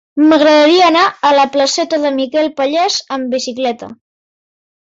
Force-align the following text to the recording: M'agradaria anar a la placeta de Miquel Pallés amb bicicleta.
M'agradaria 0.29 0.85
anar 0.85 1.03
a 1.29 1.33
la 1.39 1.43
placeta 1.57 1.99
de 2.05 2.13
Miquel 2.21 2.51
Pallés 2.63 2.99
amb 3.19 3.37
bicicleta. 3.37 3.93